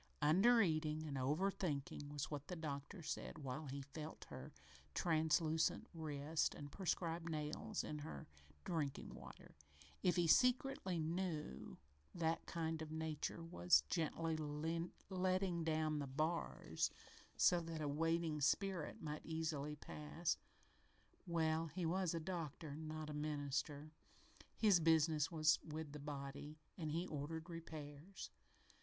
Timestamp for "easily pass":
19.23-20.35